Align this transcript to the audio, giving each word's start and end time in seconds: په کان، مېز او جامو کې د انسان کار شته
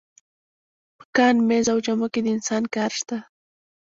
په 0.97 1.05
کان، 1.15 1.35
مېز 1.47 1.65
او 1.73 1.77
جامو 1.85 2.07
کې 2.13 2.19
د 2.23 2.27
انسان 2.35 2.63
کار 2.75 2.91
شته 2.99 3.17